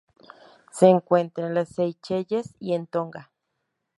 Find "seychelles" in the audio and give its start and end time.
1.69-2.55